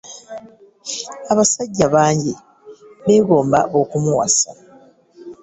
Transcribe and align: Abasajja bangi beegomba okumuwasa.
Abasajja 1.31 1.85
bangi 1.95 2.33
beegomba 3.05 3.59
okumuwasa. 3.79 4.51